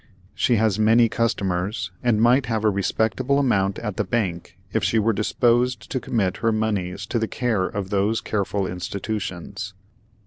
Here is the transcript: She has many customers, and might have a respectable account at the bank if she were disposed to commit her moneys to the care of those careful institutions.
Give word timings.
She 0.33 0.55
has 0.55 0.79
many 0.79 1.07
customers, 1.09 1.91
and 2.01 2.19
might 2.19 2.47
have 2.47 2.63
a 2.65 2.71
respectable 2.71 3.37
account 3.39 3.77
at 3.77 3.97
the 3.97 4.03
bank 4.03 4.57
if 4.73 4.83
she 4.83 4.97
were 4.97 5.13
disposed 5.13 5.91
to 5.91 5.99
commit 5.99 6.37
her 6.37 6.51
moneys 6.51 7.05
to 7.05 7.19
the 7.19 7.27
care 7.27 7.67
of 7.67 7.91
those 7.91 8.19
careful 8.19 8.65
institutions. 8.65 9.75